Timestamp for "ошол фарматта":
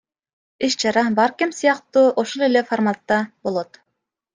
2.21-3.17